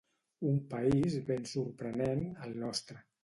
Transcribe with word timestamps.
Un 0.51 0.55
país 0.71 1.17
ben 1.27 1.45
sorprenent, 1.51 2.25
el 2.47 2.57
nostre. 2.65 2.99